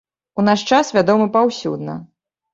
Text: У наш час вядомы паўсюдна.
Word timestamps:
У 0.39 0.45
наш 0.47 0.63
час 0.71 0.89
вядомы 0.97 1.29
паўсюдна. 1.37 1.99